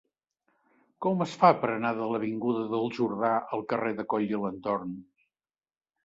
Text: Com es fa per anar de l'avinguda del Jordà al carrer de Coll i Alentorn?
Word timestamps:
Com 1.05 1.19
es 1.25 1.33
fa 1.41 1.49
per 1.65 1.67
anar 1.73 1.91
de 1.99 2.07
l'avinguda 2.11 2.63
del 2.71 2.89
Jordà 2.95 3.29
al 3.57 3.63
carrer 3.73 3.91
de 3.99 4.05
Coll 4.15 4.25
i 4.31 4.39
Alentorn? 4.39 4.97